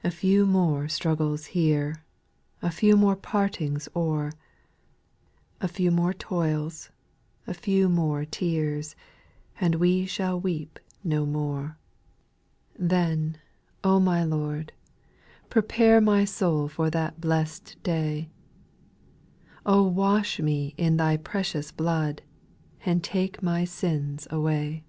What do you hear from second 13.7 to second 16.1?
O my Lord, prepare